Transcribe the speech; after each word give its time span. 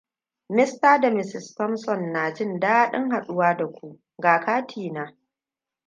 Mr. 0.51 0.99
da 0.99 1.09
Mrs. 1.09 1.55
Thompson, 1.55 2.11
naji 2.13 2.59
daɗin 2.59 3.09
haɗuwa 3.11 3.55
da 3.57 3.67
ku. 3.67 3.99
Ga 4.21 4.39
kati 4.39 4.91
na. 4.91 5.17